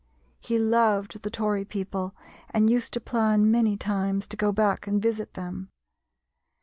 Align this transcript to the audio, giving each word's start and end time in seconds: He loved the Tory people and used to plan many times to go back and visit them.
He 0.39 0.57
loved 0.57 1.21
the 1.21 1.29
Tory 1.29 1.63
people 1.63 2.15
and 2.49 2.71
used 2.71 2.91
to 2.93 2.99
plan 2.99 3.51
many 3.51 3.77
times 3.77 4.27
to 4.29 4.35
go 4.35 4.51
back 4.51 4.87
and 4.87 4.99
visit 4.99 5.35
them. 5.35 5.69